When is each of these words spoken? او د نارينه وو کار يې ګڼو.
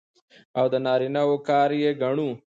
او 0.59 0.65
د 0.73 0.75
نارينه 0.85 1.21
وو 1.27 1.37
کار 1.49 1.69
يې 1.83 1.91
ګڼو. 2.01 2.29